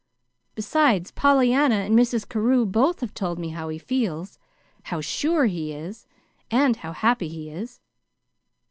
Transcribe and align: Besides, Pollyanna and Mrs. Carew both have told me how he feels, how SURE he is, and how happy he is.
Besides, 0.55 1.11
Pollyanna 1.11 1.75
and 1.75 1.95
Mrs. 1.95 2.27
Carew 2.27 2.65
both 2.65 3.01
have 3.01 3.13
told 3.13 3.37
me 3.37 3.49
how 3.49 3.69
he 3.69 3.77
feels, 3.77 4.39
how 4.85 4.99
SURE 4.99 5.45
he 5.45 5.73
is, 5.73 6.07
and 6.49 6.77
how 6.77 6.91
happy 6.91 7.27
he 7.27 7.51
is. 7.51 7.79